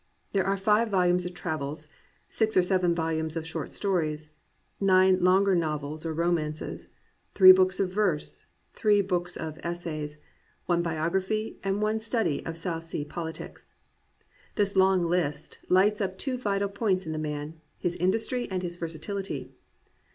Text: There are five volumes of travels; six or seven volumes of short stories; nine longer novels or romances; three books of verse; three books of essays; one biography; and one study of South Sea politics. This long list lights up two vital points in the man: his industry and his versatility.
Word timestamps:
There 0.33 0.47
are 0.47 0.57
five 0.57 0.87
volumes 0.89 1.25
of 1.27 1.35
travels; 1.35 1.87
six 2.27 2.57
or 2.57 2.63
seven 2.63 2.95
volumes 2.95 3.35
of 3.35 3.45
short 3.45 3.69
stories; 3.69 4.31
nine 4.79 5.23
longer 5.23 5.53
novels 5.53 6.07
or 6.07 6.13
romances; 6.15 6.87
three 7.35 7.51
books 7.51 7.79
of 7.79 7.91
verse; 7.93 8.47
three 8.73 9.01
books 9.01 9.37
of 9.37 9.59
essays; 9.59 10.17
one 10.65 10.81
biography; 10.81 11.59
and 11.63 11.83
one 11.83 11.99
study 11.99 12.43
of 12.47 12.57
South 12.57 12.81
Sea 12.81 13.05
politics. 13.05 13.69
This 14.55 14.75
long 14.75 15.05
list 15.07 15.59
lights 15.69 16.01
up 16.01 16.17
two 16.17 16.35
vital 16.35 16.69
points 16.69 17.05
in 17.05 17.11
the 17.11 17.19
man: 17.19 17.61
his 17.77 17.95
industry 17.97 18.47
and 18.49 18.63
his 18.63 18.77
versatility. 18.77 19.51